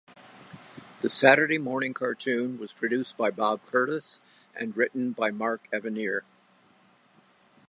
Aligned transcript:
The 1.01 1.09
Saturday 1.09 1.59
morning 1.59 1.93
cartoon 1.93 2.57
was 2.57 2.73
produced 2.73 3.17
by 3.17 3.29
Bob 3.29 3.63
Curtis, 3.67 4.19
and 4.55 4.75
written 4.75 5.11
by 5.11 5.29
Mark 5.29 5.67
Evanier. 5.71 6.21